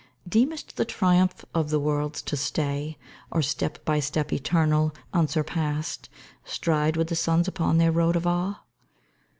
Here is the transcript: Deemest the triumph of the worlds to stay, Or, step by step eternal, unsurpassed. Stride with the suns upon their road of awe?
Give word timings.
Deemest 0.27 0.77
the 0.77 0.83
triumph 0.83 1.45
of 1.53 1.69
the 1.69 1.79
worlds 1.79 2.23
to 2.23 2.35
stay, 2.35 2.97
Or, 3.31 3.43
step 3.43 3.85
by 3.85 3.99
step 3.99 4.33
eternal, 4.33 4.95
unsurpassed. 5.13 6.09
Stride 6.43 6.97
with 6.97 7.09
the 7.09 7.15
suns 7.15 7.47
upon 7.47 7.77
their 7.77 7.91
road 7.91 8.15
of 8.15 8.25
awe? 8.25 8.61